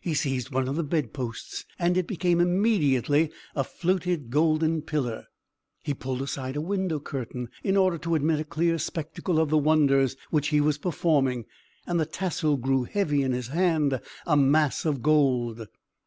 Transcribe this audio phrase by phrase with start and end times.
[0.00, 5.26] He seized one of the bedposts, and it became immediately a fluted golden pillar.
[5.84, 9.58] He pulled aside a window curtain, in order to admit a clear spectacle of the
[9.58, 11.44] wonders which he was performing;
[11.86, 15.66] and the tassel grew heavy in his hand a mass of gold.